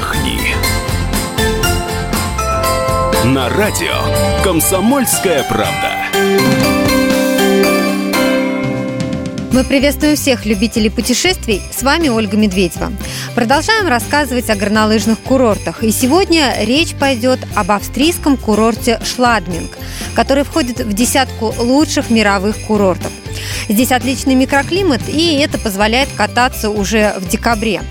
отдохни. 0.00 0.40
На 3.24 3.48
радио 3.50 4.42
«Комсомольская 4.42 5.44
правда». 5.44 5.92
Мы 9.52 9.64
приветствуем 9.64 10.16
всех 10.16 10.46
любителей 10.46 10.90
путешествий. 10.90 11.60
С 11.76 11.82
вами 11.82 12.08
Ольга 12.08 12.36
Медведева. 12.36 12.92
Продолжаем 13.34 13.88
рассказывать 13.88 14.48
о 14.48 14.54
горнолыжных 14.54 15.18
курортах. 15.18 15.82
И 15.82 15.90
сегодня 15.90 16.54
речь 16.60 16.94
пойдет 16.94 17.40
об 17.56 17.72
австрийском 17.72 18.36
курорте 18.36 19.00
Шладминг, 19.04 19.76
который 20.14 20.44
входит 20.44 20.80
в 20.80 20.92
десятку 20.92 21.52
лучших 21.58 22.10
мировых 22.10 22.56
курортов. 22.66 23.10
Здесь 23.68 23.92
отличный 23.92 24.36
микроклимат, 24.36 25.02
и 25.08 25.34
это 25.38 25.58
позволяет 25.58 26.08
кататься 26.16 26.70
уже 26.70 27.14
в 27.18 27.28
декабре. 27.28 27.82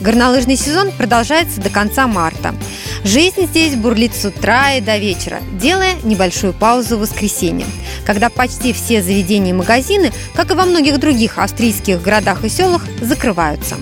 Горнолыжный 0.00 0.56
сезон 0.56 0.92
продолжается 0.92 1.60
до 1.60 1.68
конца 1.68 2.06
марта. 2.06 2.54
Жизнь 3.04 3.46
здесь 3.46 3.74
бурлит 3.74 4.14
с 4.14 4.24
утра 4.24 4.74
и 4.74 4.80
до 4.80 4.96
вечера, 4.96 5.40
делая 5.52 5.96
небольшую 6.02 6.54
паузу 6.54 6.96
в 6.96 7.00
воскресенье, 7.00 7.66
когда 8.06 8.30
почти 8.30 8.72
все 8.72 9.02
заведения 9.02 9.50
и 9.50 9.56
магазины, 9.56 10.10
как 10.34 10.50
и 10.50 10.54
во 10.54 10.64
многих 10.64 10.98
других 10.98 11.36
австрийских 11.36 12.00
городах 12.00 12.44
и 12.44 12.48
селах, 12.48 12.82
закрываются. 13.02 13.76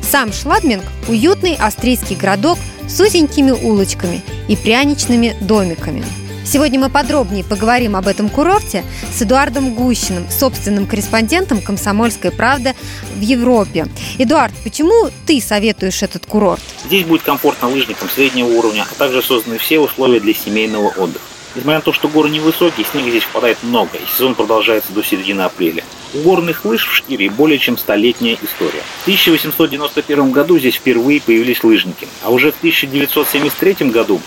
Сам 0.00 0.32
Шладминг– 0.32 0.84
уютный 1.08 1.56
австрийский 1.56 2.14
городок 2.14 2.58
с 2.88 3.00
узенькими 3.00 3.50
улочками 3.50 4.22
и 4.46 4.54
пряничными 4.54 5.36
домиками– 5.40 6.04
Сегодня 6.44 6.80
мы 6.80 6.90
подробнее 6.90 7.44
поговорим 7.44 7.94
об 7.94 8.08
этом 8.08 8.28
курорте 8.28 8.84
с 9.16 9.22
Эдуардом 9.22 9.74
Гущиным, 9.74 10.28
собственным 10.28 10.86
корреспондентом 10.86 11.60
«Комсомольской 11.62 12.32
правды» 12.32 12.74
в 13.14 13.20
Европе. 13.20 13.86
Эдуард, 14.18 14.52
почему 14.64 15.08
ты 15.24 15.40
советуешь 15.40 16.02
этот 16.02 16.26
курорт? 16.26 16.60
Здесь 16.84 17.04
будет 17.04 17.22
комфортно 17.22 17.68
лыжникам 17.68 18.08
среднего 18.10 18.48
уровня, 18.48 18.84
а 18.90 18.94
также 18.98 19.22
созданы 19.22 19.58
все 19.58 19.78
условия 19.78 20.18
для 20.18 20.34
семейного 20.34 20.88
отдыха. 20.88 21.24
Несмотря 21.54 21.78
на 21.78 21.82
то, 21.82 21.92
что 21.92 22.08
горы 22.08 22.30
невысокие, 22.30 22.86
снега 22.90 23.10
здесь 23.10 23.24
впадает 23.24 23.58
много, 23.62 23.98
и 23.98 24.12
сезон 24.12 24.34
продолжается 24.34 24.92
до 24.92 25.02
середины 25.04 25.42
апреля. 25.42 25.84
У 26.14 26.18
горных 26.18 26.64
лыж 26.64 26.86
в 26.86 26.94
Штире 26.94 27.30
более 27.30 27.58
чем 27.58 27.78
столетняя 27.78 28.36
история. 28.42 28.82
В 29.00 29.02
1891 29.02 30.32
году 30.32 30.58
здесь 30.58 30.74
впервые 30.74 31.20
появились 31.20 31.62
лыжники, 31.62 32.08
а 32.22 32.30
уже 32.30 32.52
в 32.52 32.56
1973 32.56 33.90
году 33.90 34.20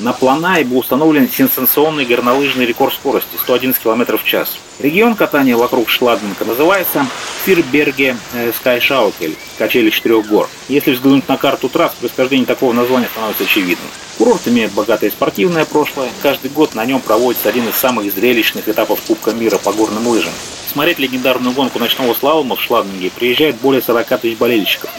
на 0.00 0.12
Планае 0.12 0.64
был 0.64 0.78
установлен 0.78 1.28
сенсационный 1.30 2.04
горнолыжный 2.04 2.66
рекорд 2.66 2.94
скорости 2.94 3.36
111 3.36 3.82
км 3.82 4.18
в 4.18 4.24
час. 4.24 4.58
Регион 4.78 5.14
катания 5.14 5.56
вокруг 5.56 5.88
Шладминка 5.88 6.44
называется 6.44 7.06
Фирберге 7.44 8.16
э, 8.34 8.52
Скайшаукель, 8.52 9.36
качели 9.56 9.90
четырех 9.90 10.26
гор. 10.26 10.48
Если 10.68 10.92
взглянуть 10.92 11.26
на 11.28 11.38
карту 11.38 11.68
трасс, 11.68 11.92
происхождение 11.98 12.46
такого 12.46 12.72
названия 12.72 13.08
становится 13.10 13.44
очевидным. 13.44 13.88
Курорт 14.18 14.46
имеет 14.48 14.72
богатое 14.72 15.10
спортивное 15.10 15.64
прошлое. 15.64 16.10
Каждый 16.22 16.50
год 16.50 16.74
на 16.74 16.84
нем 16.84 17.00
проводится 17.00 17.48
один 17.48 17.68
из 17.68 17.74
самых 17.74 18.12
зрелищных 18.12 18.68
этапов 18.68 19.00
Кубка 19.02 19.32
мира 19.32 19.58
по 19.58 19.72
горным 19.72 20.06
лыжам. 20.06 20.32
Смотреть 20.70 20.98
легендарную 20.98 21.54
гонку 21.54 21.78
ночного 21.78 22.12
слалома 22.12 22.56
в 22.56 22.62
Шладминге 22.62 23.10
приезжает 23.10 23.56
более 23.56 23.80
40 23.80 24.20
тысяч 24.20 24.36
болельщиков. 24.36 24.90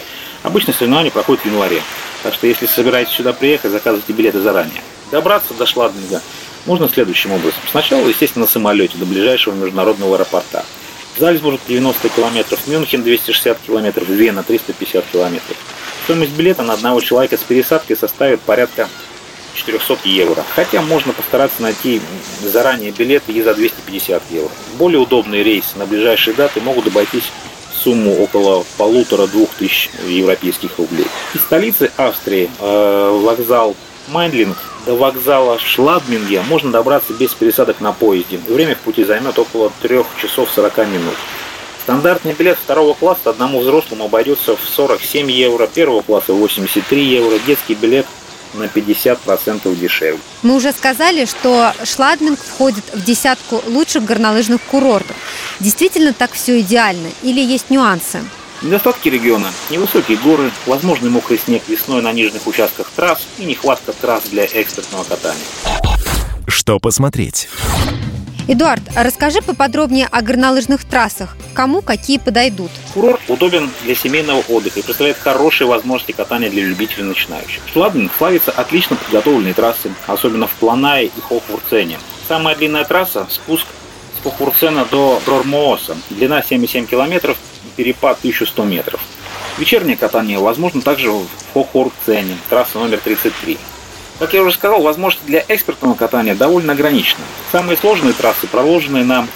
Обычно 0.43 0.73
соревнования 0.73 1.11
проходят 1.11 1.43
в 1.43 1.45
январе. 1.45 1.81
Так 2.27 2.33
что 2.33 2.45
если 2.45 2.65
собираетесь 2.65 3.13
сюда 3.13 3.31
приехать, 3.31 3.71
заказывайте 3.71 4.11
билеты 4.11 4.41
заранее. 4.41 4.81
Добраться 5.11 5.53
до 5.53 5.65
Шладминга 5.65 6.21
можно 6.65 6.89
следующим 6.89 7.31
образом. 7.31 7.61
Сначала, 7.71 8.05
естественно, 8.05 8.43
на 8.43 8.51
самолете 8.51 8.97
до 8.97 9.05
ближайшего 9.05 9.53
международного 9.53 10.15
аэропорта. 10.17 10.65
Зальцбург 11.17 11.61
90 11.69 12.09
километров, 12.09 12.67
Мюнхен 12.67 13.01
260 13.01 13.59
километров, 13.65 14.09
Вена 14.09 14.43
350 14.43 15.05
километров. 15.05 15.55
Стоимость 16.03 16.33
билета 16.33 16.63
на 16.63 16.73
одного 16.73 16.99
человека 16.99 17.37
с 17.37 17.43
пересадкой 17.43 17.95
составит 17.95 18.41
порядка 18.41 18.89
400 19.53 19.99
евро. 20.03 20.43
Хотя 20.53 20.81
можно 20.81 21.13
постараться 21.13 21.61
найти 21.61 22.01
заранее 22.43 22.91
билеты 22.91 23.31
и 23.31 23.41
за 23.41 23.55
250 23.55 24.23
евро. 24.31 24.51
Более 24.73 24.99
удобные 24.99 25.43
рейсы 25.43 25.77
на 25.77 25.85
ближайшие 25.85 26.33
даты 26.33 26.59
могут 26.59 26.87
обойтись 26.87 27.31
сумму 27.83 28.21
около 28.21 28.65
полутора-двух 28.77 29.49
тысяч 29.55 29.89
европейских 30.07 30.77
рублей. 30.77 31.07
Из 31.33 31.41
столицы 31.41 31.91
Австрии 31.97 32.49
э, 32.59 33.19
вокзал 33.23 33.75
Майнлинг 34.09 34.57
до 34.85 34.95
вокзала 34.95 35.59
Шладминге 35.59 36.41
можно 36.43 36.71
добраться 36.71 37.13
без 37.13 37.33
пересадок 37.33 37.81
на 37.81 37.91
поезде. 37.91 38.39
Время 38.47 38.75
в 38.75 38.79
пути 38.79 39.03
займет 39.03 39.37
около 39.37 39.71
3 39.81 40.03
часов 40.21 40.49
40 40.49 40.77
минут. 40.87 41.15
Стандартный 41.83 42.33
билет 42.33 42.57
второго 42.57 42.93
класса 42.93 43.29
одному 43.29 43.59
взрослому 43.59 44.05
обойдется 44.05 44.55
в 44.55 44.61
47 44.61 45.31
евро, 45.31 45.67
первого 45.67 46.01
класса 46.01 46.33
83 46.33 47.01
евро, 47.01 47.37
детский 47.45 47.75
билет 47.75 48.05
на 48.53 48.63
50% 48.63 49.75
дешевле. 49.75 50.19
Мы 50.43 50.55
уже 50.55 50.71
сказали, 50.71 51.25
что 51.25 51.73
Шладминг 51.83 52.39
входит 52.39 52.83
в 52.93 53.03
десятку 53.03 53.61
лучших 53.67 54.05
горнолыжных 54.05 54.61
курортов. 54.61 55.15
Действительно 55.59 56.13
так 56.13 56.33
все 56.33 56.59
идеально 56.59 57.09
или 57.23 57.41
есть 57.41 57.69
нюансы? 57.69 58.21
Недостатки 58.61 59.09
региона– 59.09 59.51
невысокие 59.69 60.17
горы, 60.17 60.51
возможный 60.65 61.11
мокрый 61.11 61.37
снег 61.37 61.61
весной 61.67 62.01
на 62.01 62.11
нижних 62.11 62.47
участках 62.47 62.89
трасс 62.95 63.19
и 63.37 63.45
нехватка 63.45 63.93
трасс 63.93 64.23
для 64.31 64.45
экспертного 64.45 65.03
катания. 65.03 65.45
Что 66.47 66.79
посмотреть? 66.79 67.49
Эдуард, 68.49 68.81
расскажи 68.95 69.41
поподробнее 69.41 70.07
о 70.09 70.21
горнолыжных 70.21 70.85
трассах. 70.85 71.35
Кому 71.53 71.81
какие 71.81 72.17
подойдут? 72.17 72.71
Курорт 72.93 73.19
удобен 73.27 73.69
для 73.83 73.93
семейного 73.93 74.41
отдыха 74.47 74.79
и 74.79 74.83
представляет 74.83 75.17
хорошие 75.17 75.67
возможности 75.67 76.13
катания 76.13 76.49
для 76.49 76.63
любителей 76.63 77.03
начинающих. 77.03 77.61
Шладминг 77.73 78.09
славится 78.17 78.51
отлично 78.51 78.95
подготовленной 78.95 79.51
трассой, 79.51 79.91
особенно 80.07 80.47
в 80.47 80.51
Планае 80.51 81.07
и 81.07 81.21
Хохвурцене. 81.27 81.99
Самая 82.29 82.55
длинная 82.55 82.85
трасса– 82.85 83.27
спуск 83.29 83.67
с 84.17 84.23
Хохвурцена 84.23 84.85
до 84.85 85.21
Рормооса. 85.27 85.97
Длина 86.09 86.41
77 86.41 86.85
километров, 86.85 87.37
перепад 87.75 88.19
1100 88.19 88.63
метров. 88.63 89.01
Вечернее 89.57 89.97
катание 89.97 90.39
возможно 90.39 90.81
также 90.81 91.11
в 91.11 91.27
Хохвурцене, 91.53 92.37
трасса 92.49 92.79
номер 92.79 92.99
33. 93.03 93.57
Как 94.19 94.33
я 94.33 94.41
уже 94.41 94.51
сказал, 94.51 94.81
возможности 94.81 95.27
для 95.27 95.45
экспертного 95.47 95.93
катания 95.93 96.33
довольно 96.33 96.73
ограничены. 96.73 97.23
Самые 97.51 97.77
сложные 97.77 98.13
трассы 98.13 98.47
проложены 98.47 99.03
на 99.03 99.27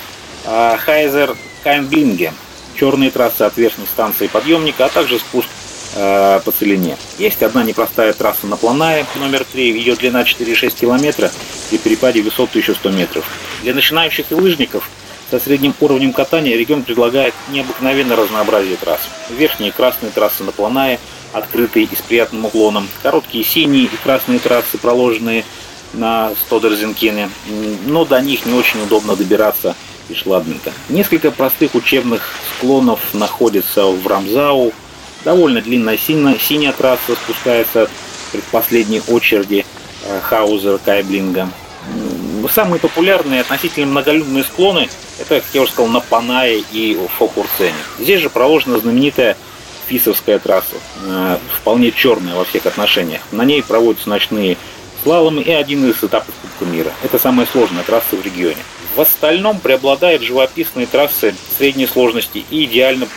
э, 0.45 0.77
Хайзер 0.77 1.35
Каймблинге, 1.63 2.33
черные 2.75 3.11
трассы 3.11 3.43
от 3.43 3.55
верхней 3.57 3.85
станции 3.85 4.25
подъемника, 4.25 4.85
а 4.85 4.89
также 4.89 5.19
спуск 5.19 5.49
э, 5.95 6.39
по 6.43 6.51
целине. 6.51 6.97
Есть 7.19 7.43
одна 7.43 7.63
непростая 7.63 8.13
трасса 8.13 8.47
на 8.47 8.57
Планае, 8.57 9.05
номер 9.17 9.45
3, 9.51 9.71
ее 9.71 9.95
длина 9.95 10.23
4,6 10.23 10.79
километра 10.79 11.31
и 11.69 11.77
перепаде 11.77 12.23
высот 12.23 12.49
1100 12.49 12.89
метров. 12.89 13.25
Для 13.61 13.75
начинающих 13.75 14.31
лыжников 14.31 14.89
со 15.29 15.39
средним 15.39 15.75
уровнем 15.79 16.11
катания 16.11 16.57
регион 16.57 16.81
предлагает 16.81 17.35
необыкновенное 17.49 18.15
разнообразие 18.15 18.77
трасс. 18.77 19.01
Верхние 19.29 19.71
красные 19.71 20.11
трассы 20.11 20.43
на 20.43 20.51
Планае– 20.51 20.99
открытые 21.33 21.85
и 21.85 21.95
с 21.95 22.01
приятным 22.01 22.45
уклоном, 22.45 22.87
короткие 23.01 23.43
синие 23.43 23.85
и 23.85 23.97
красные 24.03 24.39
трассы, 24.39 24.77
проложенные 24.77 25.45
на 25.93 26.31
Стодерзенкене, 26.45 27.29
но 27.85 28.05
до 28.05 28.21
них 28.21 28.45
не 28.45 28.53
очень 28.53 28.81
удобно 28.83 29.15
добираться 29.15 29.75
из 30.09 30.17
Шладминка. 30.17 30.71
Несколько 30.89 31.31
простых 31.31 31.75
учебных 31.75 32.35
склонов 32.57 32.99
находится 33.13 33.85
в 33.85 34.05
Рамзау, 34.07 34.73
довольно 35.23 35.61
длинная 35.61 35.97
синяя, 35.97 36.37
синяя 36.37 36.73
трасса 36.73 37.15
спускается 37.15 37.87
в 37.87 38.31
предпоследней 38.31 39.01
очереди 39.07 39.65
э, 40.05 40.19
Хаузер 40.21 40.79
Кайблинга. 40.79 41.49
Самые 42.49 42.79
популярные 42.79 43.41
относительно 43.41 43.87
многолюдные 43.87 44.43
склоны 44.43 44.89
это, 45.19 45.39
как 45.39 45.45
я 45.53 45.61
уже 45.61 45.71
сказал, 45.71 45.91
на 45.91 45.99
Панае 45.99 46.63
и 46.71 46.99
Фокурцене. 47.17 47.75
Здесь 47.99 48.21
же 48.21 48.29
проложена 48.29 48.79
знаменитая 48.79 49.37
Фисовская 49.91 50.39
трасса, 50.39 50.77
э, 51.05 51.37
вполне 51.59 51.91
черная 51.91 52.35
во 52.35 52.45
всех 52.45 52.65
отношениях. 52.65 53.21
На 53.31 53.43
ней 53.43 53.61
проводятся 53.61 54.07
ночные 54.07 54.57
слаломы 55.03 55.41
и 55.41 55.51
один 55.51 55.89
из 55.89 56.01
этапов 56.01 56.33
Кубка 56.41 56.73
мира. 56.73 56.93
Это 57.03 57.19
самая 57.19 57.45
сложная 57.45 57.83
трасса 57.83 58.15
в 58.15 58.25
регионе. 58.25 58.63
В 58.95 59.01
остальном 59.01 59.59
преобладают 59.59 60.21
живописные 60.21 60.85
трассы 60.85 61.35
средней 61.57 61.87
сложности 61.87 62.45
и 62.49 62.65
идеально 62.65 63.07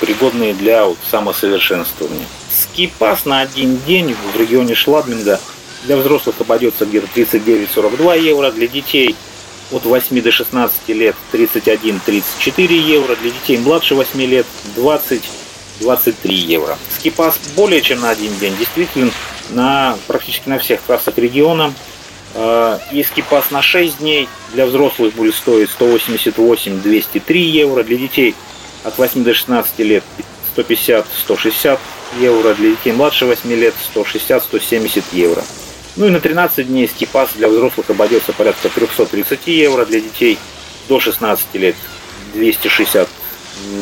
пригодные 0.00 0.54
для 0.54 0.86
вот, 0.86 0.98
самосовершенствования. 1.08 2.26
Скипас 2.50 3.24
на 3.24 3.40
один 3.40 3.78
день 3.86 4.16
в 4.34 4.40
регионе 4.40 4.74
Шладминга 4.74 5.40
для 5.84 5.96
взрослых 5.96 6.36
обойдется 6.40 6.84
где-то 6.84 7.06
39-42 7.14 8.20
евро, 8.20 8.50
для 8.50 8.66
детей 8.66 9.14
от 9.70 9.84
8 9.84 10.20
до 10.20 10.32
16 10.32 10.88
лет 10.88 11.14
31-34 11.32 12.72
евро, 12.72 13.14
для 13.16 13.30
детей 13.30 13.58
младше 13.58 13.94
8 13.94 14.20
лет 14.22 14.46
20 14.74 15.22
23 15.80 16.34
евро. 16.34 16.78
Скипас 16.98 17.38
более 17.56 17.80
чем 17.80 18.00
на 18.00 18.10
один 18.10 18.36
день 18.38 18.56
действительно 18.56 19.10
на 19.50 19.96
практически 20.06 20.48
на 20.48 20.58
всех 20.58 20.80
трассах 20.82 21.16
региона. 21.18 21.72
Э, 22.34 22.78
и 22.92 23.02
скипас 23.02 23.50
на 23.50 23.62
6 23.62 23.98
дней 23.98 24.28
для 24.52 24.66
взрослых 24.66 25.14
будет 25.14 25.34
стоить 25.34 25.70
188-203 25.78 27.36
евро, 27.36 27.82
для 27.82 27.96
детей 27.96 28.34
от 28.84 28.98
8 28.98 29.24
до 29.24 29.34
16 29.34 29.78
лет 29.80 30.04
150-160 30.56 31.78
евро, 32.20 32.54
для 32.54 32.70
детей 32.70 32.92
младше 32.92 33.26
8 33.26 33.52
лет 33.54 33.74
160-170 33.94 35.04
евро. 35.12 35.42
Ну 35.96 36.06
и 36.06 36.10
на 36.10 36.20
13 36.20 36.68
дней 36.68 36.88
скипас 36.88 37.30
для 37.34 37.48
взрослых 37.48 37.90
обойдется 37.90 38.32
порядка 38.32 38.68
330 38.68 39.46
евро, 39.46 39.84
для 39.84 40.00
детей 40.00 40.38
до 40.88 41.00
16 41.00 41.54
лет 41.54 41.76
260 42.34 43.08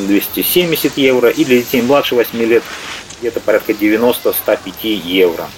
270 0.07 0.97
евро 0.97 1.29
и 1.29 1.45
для 1.45 1.59
детей 1.59 1.83
младше 1.83 2.15
8 2.15 2.39
лет 2.43 2.63
где-то 3.21 3.41
порядка 3.41 3.73
90-105 3.73 4.73
евро. 4.83 5.49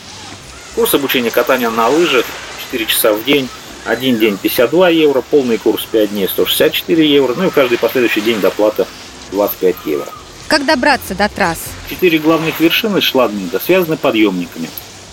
Курс 0.74 0.94
обучения 0.94 1.30
катания 1.30 1.70
на 1.70 1.88
лыжах 1.88 2.24
4 2.70 2.86
часа 2.86 3.12
в 3.12 3.24
день, 3.24 3.48
один 3.84 4.18
день 4.18 4.36
52 4.36 4.90
евро, 4.90 5.22
полный 5.22 5.58
курс 5.58 5.84
5 5.90 6.10
дней 6.10 6.28
164 6.28 7.06
евро, 7.06 7.34
ну 7.36 7.46
и 7.46 7.50
каждый 7.50 7.78
последующий 7.78 8.20
день 8.20 8.40
доплата 8.40 8.86
25 9.32 9.76
евро. 9.86 10.06
Как 10.46 10.64
добраться 10.64 11.14
до 11.14 11.28
трасс? 11.28 11.58
Четыре 11.90 12.18
главных 12.18 12.60
вершины 12.60 13.00
Шлагминга 13.00 13.60
связаны 13.60 13.96
подъемниками. 13.96 14.68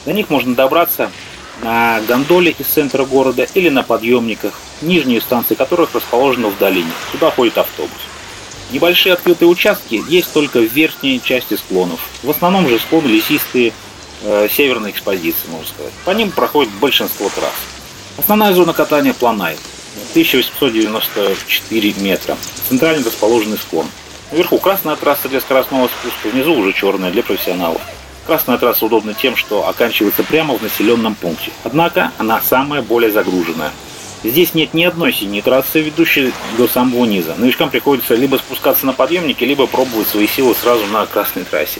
До 0.05 0.13
них 0.13 0.29
можно 0.29 0.55
добраться 0.55 1.11
на 1.61 2.01
гондоле 2.07 2.55
из 2.57 2.67
центра 2.67 3.05
города 3.05 3.47
или 3.53 3.69
на 3.69 3.83
подъемниках, 3.83 4.53
нижние 4.81 5.19
станции 5.21 5.55
которых 5.55 5.93
расположены 5.93 6.47
в 6.47 6.57
долине. 6.57 6.91
Туда 7.11 7.31
ходит 7.31 7.57
автобус. 7.57 7.97
Небольшие 8.71 9.13
открытые 9.13 9.47
участки 9.47 10.01
есть 10.07 10.33
только 10.33 10.59
в 10.59 10.65
верхней 10.65 11.21
части 11.23 11.55
склонов. 11.55 11.99
В 12.23 12.29
основном 12.29 12.67
же 12.67 12.79
склоны 12.79 13.07
лесистые, 13.07 13.73
э, 14.23 14.47
северной 14.51 14.91
экспозиции, 14.91 15.47
можно 15.49 15.67
сказать. 15.67 15.93
По 16.03 16.11
ним 16.11 16.31
проходит 16.31 16.73
большинство 16.73 17.29
трасс. 17.29 17.53
Основная 18.17 18.53
зона 18.53 18.73
катания 18.73 19.13
Планай. 19.13 19.57
1894 20.11 21.93
метра. 21.99 22.37
Центрально 22.67 23.05
расположенный 23.05 23.57
склон. 23.57 23.87
Наверху 24.31 24.57
красная 24.57 24.95
трасса 24.95 25.29
для 25.29 25.39
скоростного 25.39 25.87
спуска, 25.87 26.27
внизу 26.27 26.53
уже 26.53 26.73
черная 26.73 27.11
для 27.11 27.23
профессионалов. 27.23 27.81
Красная 28.25 28.57
трасса 28.57 28.85
удобна 28.85 29.13
тем, 29.13 29.35
что 29.35 29.67
оканчивается 29.67 30.23
прямо 30.23 30.57
в 30.57 30.61
населенном 30.61 31.13
пункте. 31.13 31.51
Однако 31.63 32.11
она 32.17 32.41
самая 32.41 32.81
более 32.81 33.11
загруженная. 33.11 33.71
Здесь 34.25 34.55
нет 34.55 34.73
ни 34.73 34.83
одной 34.83 35.13
синей 35.13 35.43
трассы, 35.43 35.81
ведущей 35.81 36.33
до 36.57 36.67
самого 36.67 37.05
низа. 37.05 37.35
Новичкам 37.37 37.69
приходится 37.69 38.15
либо 38.15 38.37
спускаться 38.37 38.87
на 38.87 38.93
подъемнике, 38.93 39.45
либо 39.45 39.67
пробовать 39.67 40.07
свои 40.07 40.27
силы 40.27 40.55
сразу 40.55 40.83
на 40.87 41.05
красной 41.05 41.43
трассе. 41.43 41.79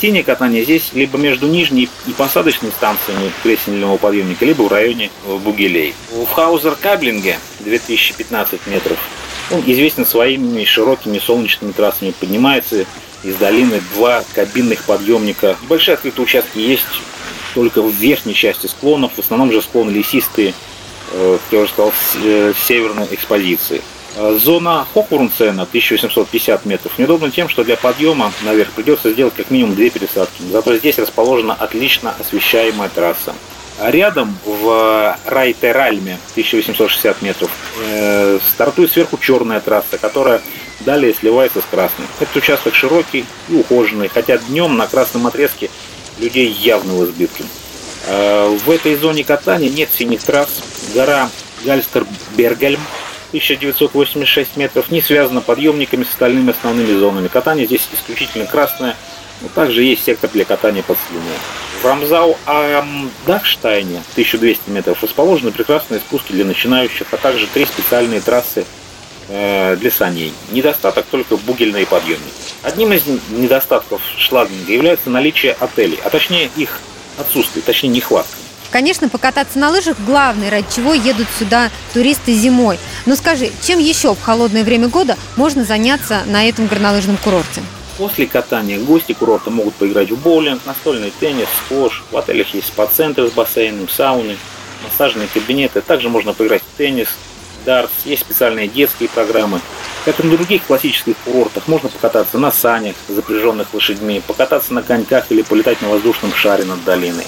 Синее 0.00 0.24
катание 0.24 0.64
здесь 0.64 0.92
либо 0.94 1.18
между 1.18 1.46
нижней 1.46 1.90
и 2.06 2.12
посадочной 2.12 2.70
станциями 2.72 3.30
креснельного 3.42 3.98
подъемника, 3.98 4.46
либо 4.46 4.62
в 4.62 4.72
районе 4.72 5.10
Бугелей. 5.26 5.94
В 6.10 6.32
Хаузер-Каблинге 6.32 7.38
2015 7.60 8.66
метров 8.66 8.98
он 9.50 9.62
известен 9.66 10.06
своими 10.06 10.64
широкими 10.64 11.18
солнечными 11.18 11.72
трассами. 11.72 12.14
Поднимается 12.18 12.86
из 13.22 13.36
долины 13.36 13.82
два 13.94 14.24
кабинных 14.34 14.84
подъемника. 14.84 15.56
Большие 15.68 15.94
открытые 15.94 16.24
участки 16.24 16.58
есть 16.58 16.86
только 17.54 17.82
в 17.82 17.90
верхней 17.90 18.34
части 18.34 18.68
склонов. 18.68 19.12
В 19.14 19.18
основном 19.18 19.52
же 19.52 19.60
склоны 19.60 19.90
лесистые, 19.90 20.48
э, 20.48 20.52
я 21.50 21.60
уже 21.60 21.70
сказал, 21.70 21.92
э, 22.22 22.52
северной 22.56 23.06
экспозиции. 23.10 23.82
Э, 24.16 24.38
зона 24.40 24.86
Хокурнцена 24.94 25.62
1850 25.62 26.66
метров 26.66 26.98
неудобна 26.98 27.30
тем, 27.30 27.48
что 27.48 27.64
для 27.64 27.76
подъема 27.76 28.32
наверх 28.42 28.70
придется 28.72 29.10
сделать 29.10 29.34
как 29.34 29.50
минимум 29.50 29.74
две 29.74 29.90
пересадки. 29.90 30.42
Зато 30.50 30.76
здесь 30.76 30.98
расположена 30.98 31.54
отлично 31.54 32.14
освещаемая 32.18 32.88
трасса. 32.88 33.34
А 33.80 33.90
рядом 33.90 34.38
в 34.44 35.18
Райтеральме 35.26 36.18
1860 36.32 37.22
метров 37.22 37.50
э, 37.80 38.38
стартует 38.46 38.92
сверху 38.92 39.18
черная 39.18 39.60
трасса, 39.60 39.98
которая 39.98 40.40
далее 40.80 41.12
сливается 41.12 41.60
с 41.60 41.64
красной. 41.64 42.06
Этот 42.20 42.36
участок 42.36 42.74
широкий 42.74 43.24
и 43.48 43.54
ухоженный, 43.56 44.08
хотя 44.08 44.38
днем 44.38 44.76
на 44.76 44.86
красном 44.86 45.26
отрезке 45.26 45.70
людей 46.18 46.48
явно 46.48 46.94
в 46.94 47.04
избытке. 47.04 47.44
Э, 48.06 48.56
в 48.64 48.70
этой 48.70 48.94
зоне 48.94 49.24
катания 49.24 49.70
нет 49.70 49.90
синих 49.92 50.22
трасс. 50.22 50.62
Гора 50.92 51.30
Гальстербергельм 51.64 52.80
1986 53.28 54.56
метров 54.56 54.90
не 54.90 55.00
связана 55.00 55.40
подъемниками 55.40 56.04
с 56.04 56.10
остальными 56.10 56.50
основными 56.50 56.92
зонами. 56.96 57.28
Катание 57.28 57.66
здесь 57.66 57.88
исключительно 57.92 58.46
красное, 58.46 58.96
но 59.40 59.48
также 59.48 59.82
есть 59.82 60.04
сектор 60.04 60.30
для 60.30 60.44
катания 60.44 60.82
под 60.82 60.98
слюной. 61.08 61.36
В 61.82 61.84
Рамзау 61.84 62.36
Амдахштайне 62.46 64.02
1200 64.12 64.70
метров 64.70 65.02
расположены 65.02 65.50
прекрасные 65.50 66.00
спуски 66.00 66.32
для 66.32 66.44
начинающих, 66.44 67.08
а 67.10 67.16
также 67.16 67.46
три 67.48 67.66
специальные 67.66 68.20
трассы 68.20 68.64
э, 69.28 69.76
для 69.76 69.90
саней. 69.90 70.32
Недостаток 70.52 71.04
только 71.06 71.36
бугельные 71.36 71.86
подъемники. 71.86 72.32
Одним 72.62 72.92
из 72.92 73.02
недостатков 73.30 74.00
шлагинга 74.16 74.72
является 74.72 75.10
наличие 75.10 75.56
отелей, 75.58 75.98
а 76.04 76.10
точнее 76.10 76.50
их 76.56 76.80
отсутствие, 77.18 77.62
точнее 77.62 77.90
нехватка. 77.90 78.43
Конечно, 78.74 79.08
покататься 79.08 79.56
на 79.60 79.70
лыжах 79.70 79.96
главное, 80.04 80.50
ради 80.50 80.66
чего 80.74 80.94
едут 80.94 81.28
сюда 81.38 81.70
туристы 81.92 82.32
зимой. 82.34 82.76
Но 83.06 83.14
скажи, 83.14 83.52
чем 83.62 83.78
еще 83.78 84.16
в 84.16 84.20
холодное 84.20 84.64
время 84.64 84.88
года 84.88 85.16
можно 85.36 85.62
заняться 85.62 86.22
на 86.26 86.48
этом 86.48 86.66
горнолыжном 86.66 87.16
курорте? 87.18 87.62
После 87.98 88.26
катания 88.26 88.80
гости 88.80 89.12
курорта 89.12 89.50
могут 89.50 89.74
поиграть 89.74 90.10
в 90.10 90.20
боулинг, 90.20 90.66
настольный 90.66 91.12
теннис, 91.20 91.46
сквош. 91.64 92.02
В 92.10 92.16
отелях 92.16 92.52
есть 92.52 92.66
спа-центры 92.66 93.28
с 93.28 93.30
бассейном, 93.30 93.88
сауны, 93.88 94.36
массажные 94.82 95.28
кабинеты. 95.32 95.80
Также 95.80 96.08
можно 96.08 96.32
поиграть 96.32 96.62
в 96.62 96.76
теннис, 96.76 97.10
дартс, 97.64 97.92
есть 98.04 98.22
специальные 98.22 98.66
детские 98.66 99.08
программы. 99.08 99.60
Как 100.04 100.18
и 100.18 100.24
на 100.24 100.36
других 100.36 100.64
классических 100.64 101.14
курортах, 101.18 101.68
можно 101.68 101.88
покататься 101.88 102.38
на 102.38 102.50
санях, 102.50 102.96
запряженных 103.08 103.72
лошадьми, 103.72 104.20
покататься 104.26 104.74
на 104.74 104.82
коньках 104.82 105.30
или 105.30 105.42
полетать 105.42 105.80
на 105.80 105.90
воздушном 105.90 106.34
шаре 106.34 106.64
над 106.64 106.82
долиной. 106.82 107.26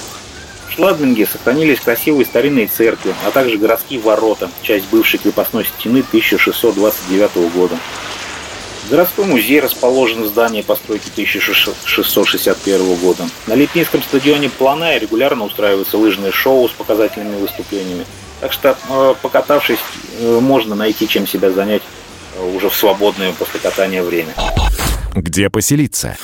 В 0.69 0.73
Шладминге 0.75 1.27
сохранились 1.27 1.81
красивые 1.81 2.27
старинные 2.27 2.67
церкви, 2.67 3.15
а 3.27 3.31
также 3.31 3.57
городские 3.57 4.01
ворота, 4.01 4.51
часть 4.63 4.87
бывшей 4.91 5.19
крепостной 5.19 5.65
стены 5.65 6.01
1629 6.01 7.53
года. 7.55 7.77
Городской 8.89 9.25
музей 9.25 9.59
расположен 9.59 10.23
в 10.23 10.27
здании 10.29 10.63
постройки 10.63 11.09
1661 11.11 12.95
года. 12.97 13.29
На 13.49 13.55
Липинском 13.55 14.01
стадионе 14.01 14.49
Плана 14.49 14.97
регулярно 14.97 15.45
устраиваются 15.45 15.99
лыжные 15.99 16.31
шоу 16.31 16.69
с 16.69 16.73
показательными 16.73 17.41
выступлениями. 17.41 18.07
Так 18.41 18.53
что, 18.53 18.77
э, 18.89 19.15
покатавшись, 19.21 19.81
э, 20.21 20.39
можно 20.41 20.77
найти 20.77 21.09
чем 21.09 21.27
себя 21.27 21.51
занять 21.51 21.83
э, 22.37 22.57
уже 22.57 22.69
в 22.69 22.77
свободное 22.77 23.33
после 23.33 23.59
катания 23.59 24.05
время. 24.05 24.35
Где 25.15 25.51
поселиться? 25.51 26.17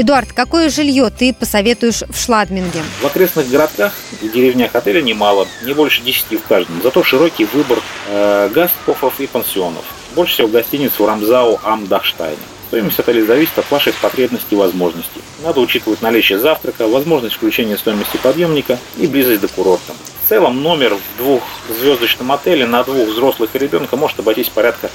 Эдуард, 0.00 0.32
какое 0.32 0.68
жилье 0.70 1.10
ты 1.10 1.34
посоветуешь 1.34 2.04
в 2.08 2.16
Шладминге? 2.16 2.84
В 3.02 3.06
окрестных 3.06 3.50
городках 3.50 3.92
и 4.22 4.28
деревнях 4.28 4.76
отеля 4.76 5.02
немало, 5.02 5.48
не 5.64 5.72
больше 5.72 6.02
10 6.02 6.40
в 6.40 6.46
каждом. 6.46 6.80
Зато 6.84 7.02
широкий 7.02 7.46
выбор 7.46 7.80
э, 8.06 8.48
гастхофов 8.54 9.18
и 9.18 9.26
пансионов. 9.26 9.82
Больше 10.14 10.34
всего 10.34 10.46
гостиниц 10.46 10.92
в 10.96 11.04
Рамзау 11.04 11.58
Амдахштайне. 11.64 12.38
Стоимость 12.68 13.00
отеля 13.00 13.26
зависит 13.26 13.58
от 13.58 13.68
ваших 13.72 13.96
потребностей 13.96 14.54
и 14.54 14.58
возможностей. 14.58 15.20
Надо 15.42 15.58
учитывать 15.58 16.00
наличие 16.00 16.38
завтрака, 16.38 16.86
возможность 16.86 17.34
включения 17.34 17.76
стоимости 17.76 18.18
подъемника 18.18 18.78
и 18.98 19.08
близость 19.08 19.40
до 19.40 19.48
курорта. 19.48 19.94
В 20.24 20.28
целом 20.28 20.62
номер 20.62 20.94
в 20.94 21.18
двухзвездочном 21.18 22.30
отеле 22.30 22.66
на 22.66 22.84
двух 22.84 23.08
взрослых 23.08 23.50
и 23.52 23.58
ребенка 23.58 23.96
может 23.96 24.20
обойтись 24.20 24.48
порядка 24.48 24.92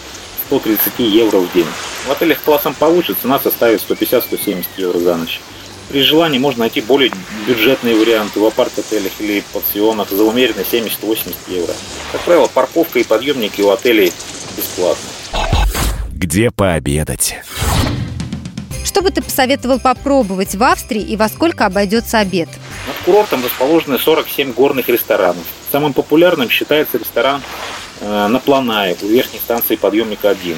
130 0.48 1.00
евро 1.00 1.40
в 1.40 1.52
день. 1.52 1.68
В 2.06 2.12
отелях 2.12 2.42
классом 2.44 2.74
получше 2.74 3.14
цена 3.14 3.40
составит 3.40 3.82
150-170 3.88 4.66
евро 4.78 5.00
за 5.00 5.16
ночь. 5.16 5.40
При 5.90 6.02
желании 6.02 6.40
можно 6.40 6.62
найти 6.62 6.82
более 6.82 7.12
бюджетные 7.48 7.96
варианты 7.96 8.40
в 8.40 8.46
апарт-отелях 8.46 9.12
или 9.20 9.44
пансионах 9.54 10.10
за 10.10 10.24
умеренно 10.24 10.62
70-80 10.62 11.34
евро. 11.48 11.74
Как 12.12 12.22
правило, 12.22 12.48
парковка 12.48 13.00
и 13.00 13.04
подъемники 13.04 13.62
у 13.62 13.70
отелей 13.70 14.12
бесплатны. 14.58 15.10
Где 16.12 16.52
пообедать? 16.52 17.36
Что 18.84 19.02
бы 19.02 19.12
ты 19.12 19.22
посоветовал 19.22 19.80
попробовать 19.80 20.56
в 20.56 20.64
Австрии 20.64 21.02
и 21.02 21.16
во 21.16 21.30
сколько 21.30 21.66
обойдется 21.66 22.20
обед? 22.20 22.50
Над 22.88 22.98
курортом 23.06 23.44
расположены 23.44 23.98
47 23.98 24.54
горных 24.54 24.90
ресторанов. 24.90 25.44
Самым 25.72 25.94
популярным 25.94 26.50
считается 26.50 26.98
ресторан 26.98 27.42
э, 28.02 28.28
на 28.28 28.40
Планае 28.40 28.96
у 29.02 29.08
верхней 29.08 29.40
станции 29.40 29.78
подъемника 29.78 30.30
1. 30.30 30.58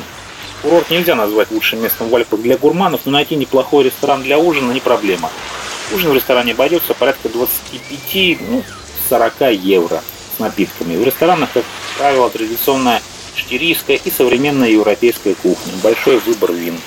Курорт 0.65 0.89
нельзя 0.89 1.13
назвать 1.13 1.51
лучшим 1.51 1.84
местом 1.84 2.10
в 2.10 2.15
Альпах 2.15 2.41
для 2.41 2.57
гурманов, 2.57 3.01
но 3.05 3.12
найти 3.12 3.36
неплохой 3.36 3.84
ресторан 3.84 4.24
для 4.24 4.39
ужина 4.39 4.72
не 4.72 4.79
проблема. 4.79 5.29
Ужин 5.93 6.10
в 6.10 6.15
ресторане 6.15 6.53
обойдется 6.53 6.95
порядка 6.95 7.29
25 7.29 8.39
ну, 8.50 8.63
40 9.07 9.34
евро 9.62 10.01
с 10.36 10.39
напитками. 10.39 10.98
В 10.98 11.03
ресторанах, 11.03 11.50
как 11.53 11.63
правило, 12.00 12.31
традиционная 12.31 13.00
штирийская 13.36 14.00
и 14.03 14.10
современная 14.10 14.69
европейская 14.69 15.36
кухня. 15.36 15.72
Большой 15.84 16.17
выбор 16.17 16.51
вин. 16.51 16.79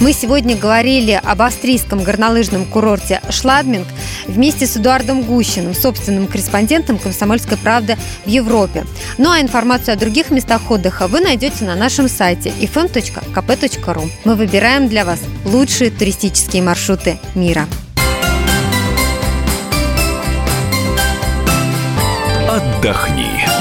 Мы 0.00 0.12
сегодня 0.12 0.56
говорили 0.56 1.12
об 1.12 1.42
австрийском 1.42 2.02
горнолыжном 2.02 2.64
курорте 2.64 3.22
Шладминг. 3.30 3.86
Вместе 4.30 4.66
с 4.66 4.76
Эдуардом 4.76 5.22
Гущиным, 5.22 5.74
собственным 5.74 6.26
корреспондентом 6.26 6.98
«Комсомольской 6.98 7.58
правды» 7.58 7.96
в 8.24 8.28
Европе. 8.28 8.84
Ну 9.18 9.30
а 9.30 9.40
информацию 9.40 9.94
о 9.94 9.96
других 9.96 10.30
местах 10.30 10.70
отдыха 10.70 11.06
вы 11.08 11.20
найдете 11.20 11.64
на 11.64 11.74
нашем 11.74 12.08
сайте 12.08 12.50
fm.kp.ru. 12.60 14.10
Мы 14.24 14.34
выбираем 14.34 14.88
для 14.88 15.04
вас 15.04 15.20
лучшие 15.44 15.90
туристические 15.90 16.62
маршруты 16.62 17.18
мира. 17.34 17.66
Отдохни. 22.48 23.59